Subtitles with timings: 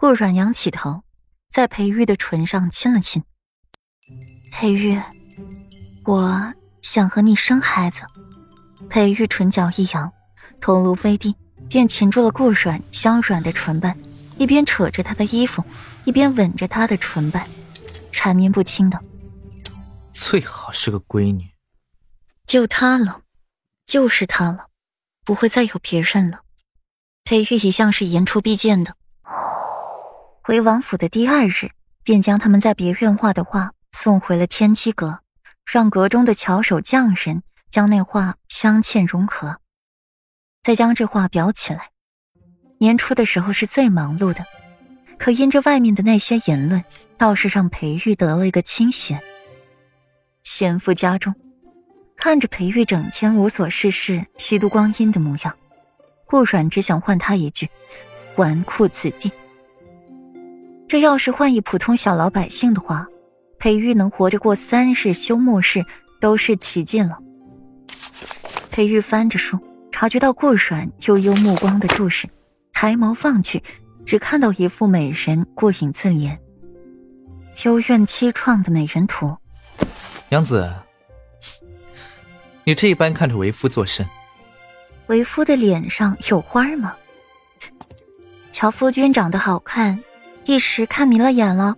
[0.00, 1.02] 顾阮仰起头，
[1.50, 3.20] 在裴玉的唇上亲了亲。
[4.52, 4.96] 裴玉，
[6.04, 8.02] 我想和你生孩子。
[8.88, 10.12] 裴玉唇角一扬，
[10.60, 11.34] 头颅微低，
[11.68, 13.98] 便擒住了顾阮香软的唇瓣，
[14.36, 15.64] 一边扯着她的衣服，
[16.04, 17.44] 一边吻着她的唇瓣，
[18.12, 19.02] 缠绵不清的。
[20.12, 21.44] 最好是个闺女，
[22.46, 23.22] 就她了，
[23.84, 24.68] 就是她了，
[25.24, 26.42] 不会再有别人了。
[27.24, 28.94] 裴玉一向是言出必践的。
[30.48, 31.68] 回王府的第二日，
[32.02, 35.20] 便将他们在别院画的画送回了天机阁，
[35.66, 39.58] 让阁中的巧手匠人将那画镶嵌融合，
[40.62, 41.90] 再将这画裱起来。
[42.78, 44.42] 年初的时候是最忙碌的，
[45.18, 46.82] 可因着外面的那些言论，
[47.18, 49.22] 倒是让裴玉得了一个清闲。
[50.44, 51.34] 闲赴家中，
[52.16, 55.54] 看着裴玉整天无所事事、虚度光阴的模样，
[56.24, 57.68] 顾阮只想唤他一句
[58.36, 59.30] ：“纨绔子弟。”
[60.88, 63.06] 这要是换一普通小老百姓的话，
[63.58, 65.84] 裴玉能活着过三世休末世
[66.18, 67.18] 都是奇迹了。
[68.70, 69.58] 裴玉翻着书，
[69.92, 72.26] 察觉到顾阮悠悠目光的注视，
[72.72, 73.62] 抬眸望去，
[74.06, 76.38] 只看到一副美人过影自怜、
[77.64, 79.36] 幽怨凄怆的美人图。
[80.30, 80.72] 娘子，
[82.64, 84.06] 你这般看着为夫作甚？
[85.08, 86.96] 为夫的脸上有花吗？
[88.50, 90.02] 乔夫君长得好看。
[90.48, 91.76] 一时看迷了眼了，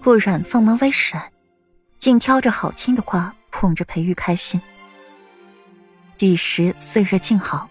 [0.00, 1.20] 顾阮凤眸微闪，
[1.98, 4.60] 竟挑着好听的话哄着裴玉开心。
[6.16, 7.68] 彼时岁月静好，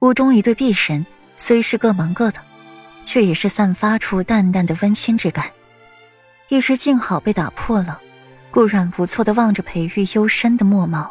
[0.00, 2.40] 屋中一对璧人虽是各忙各的，
[3.04, 5.48] 却也是散发出淡淡的温馨之感。
[6.48, 8.00] 一时静好被打破了，
[8.50, 11.08] 顾阮不错的望着裴玉幽深的墨眸，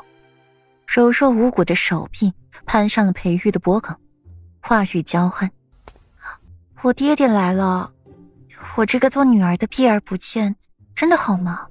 [0.86, 2.34] 柔弱无骨的手臂
[2.66, 3.96] 攀上了裴玉的脖颈，
[4.60, 5.50] 话语娇憨
[6.84, 7.90] ：“我爹爹来了。”
[8.76, 10.56] 我这个做女儿的避而不见，
[10.96, 11.68] 真的好吗？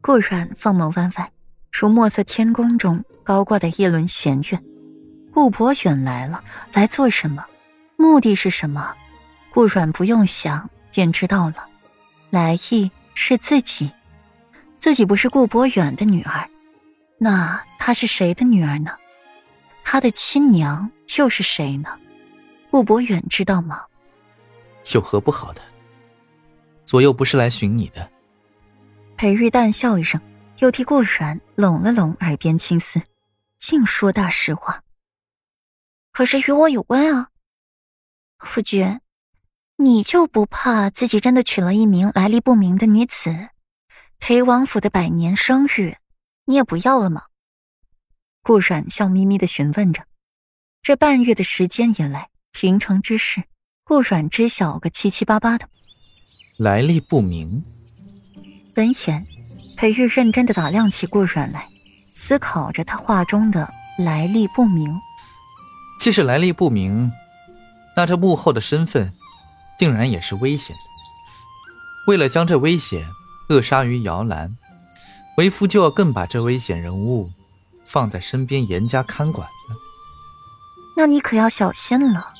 [0.00, 1.28] 顾阮凤眸弯弯，
[1.72, 4.60] 如墨色天宫中高挂的一轮弦月。
[5.32, 7.44] 顾博远来了，来做什么？
[7.96, 8.94] 目的是什么？
[9.52, 11.66] 顾阮不用想便知道了，
[12.30, 13.90] 来意是自己。
[14.78, 16.46] 自己不是顾博远的女儿，
[17.16, 18.90] 那她是谁的女儿呢？
[19.82, 21.88] 她的亲娘又是谁呢？
[22.70, 23.82] 顾博远知道吗？
[24.92, 25.62] 有何不好的？
[26.84, 28.10] 左右不是来寻你的。
[29.16, 30.20] 裴玉淡笑一声，
[30.58, 33.00] 又替顾阮拢了拢耳边青丝，
[33.58, 34.82] 净说大实话。
[36.12, 37.30] 可是与我有关啊，
[38.38, 39.00] 夫君，
[39.76, 43.48] 你就不怕自己真的娶了一名来历不明的女子，
[44.18, 45.96] 裴王府的百年生日，
[46.44, 47.22] 你也不要了吗？
[48.42, 50.04] 顾阮笑眯眯的询问着。
[50.82, 53.42] 这半月的时间以来，平城之事。
[53.86, 55.68] 顾阮知晓个七七八八的，
[56.56, 57.62] 来历不明。
[58.76, 59.26] 闻言，
[59.76, 61.66] 裴玉认真的打量起顾阮来，
[62.14, 64.90] 思考着他话中的来历不明。
[66.00, 67.12] 既是来历不明，
[67.94, 69.12] 那这幕后的身份，
[69.78, 70.82] 定然也是危险的。
[72.06, 73.06] 为了将这危险
[73.50, 74.56] 扼杀于摇篮，
[75.36, 77.30] 为夫就要更把这危险人物
[77.84, 79.76] 放在身边严加看管了。
[80.96, 82.32] 那你可要小心了。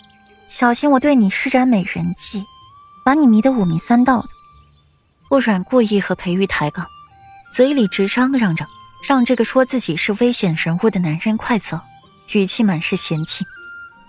[0.47, 2.45] 小心我对你施展美人计，
[3.05, 4.29] 把你迷得五迷三道的。
[5.29, 6.87] 顾阮故意和裴玉抬杠，
[7.53, 8.67] 嘴里直嚷嚷着，
[9.09, 11.81] 让这个说自己是危险人物的男人快走，
[12.33, 13.45] 语气满是嫌弃。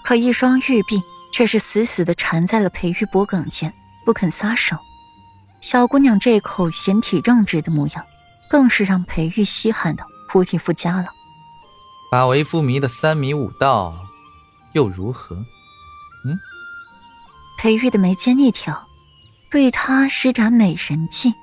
[0.03, 1.01] 可一双玉臂
[1.33, 3.73] 却是死死的缠在了裴玉脖颈间，
[4.05, 4.77] 不肯撒手。
[5.61, 8.05] 小姑娘这口贤体正直的模样，
[8.49, 10.03] 更是让裴玉稀罕的
[10.33, 11.07] 无以复加了。
[12.11, 13.97] 把为夫迷得三迷五道，
[14.73, 15.35] 又如何？
[17.65, 18.79] 裴玉的眉间一挑，
[19.49, 21.33] 对他施展美人计，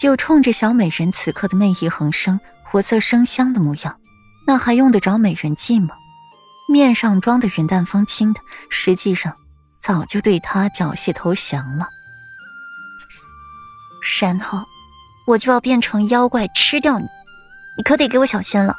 [0.00, 3.96] 就冲着小美人此刻的媚意横生、活色生香的模样，
[4.44, 5.90] 那还用得着美人计吗？
[6.68, 9.36] 面上装的云淡风轻的，实际上
[9.80, 11.86] 早就对他缴械投降了。
[14.20, 14.64] 然后，
[15.28, 17.06] 我就要变成妖怪吃掉你，
[17.78, 18.74] 你可得给我小心了。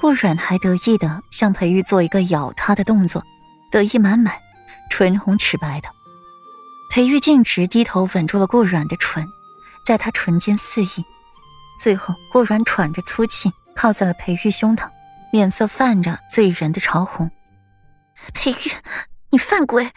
[0.00, 3.22] 顾阮还得意的向裴玉做一个咬他的动作。
[3.70, 4.34] 得意满满，
[4.90, 5.88] 唇红齿白的，
[6.90, 9.26] 裴玉径直低头吻住了顾阮的唇，
[9.86, 10.90] 在他唇间肆意。
[11.78, 14.90] 最后，顾阮喘着粗气，靠在了裴玉胸膛，
[15.32, 17.30] 脸色泛着醉人的潮红。
[18.34, 18.72] 裴玉，
[19.30, 19.90] 你犯规！